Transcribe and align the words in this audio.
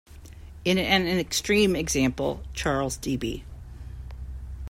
In 0.65 0.79
an 0.79 1.05
extreme 1.19 1.75
example, 1.75 2.41
Charles 2.55 2.97
D. 2.97 3.17
B. 3.17 3.43